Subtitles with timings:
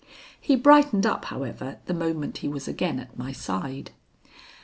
[0.41, 3.91] He brightened up, however, the moment he was again at my side.